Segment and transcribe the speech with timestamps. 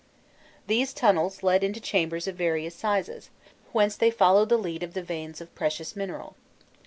[0.65, 3.29] These tunnels led into chambers of various sizes,
[3.71, 6.35] whence they followed the lead of the veins of precious mineral.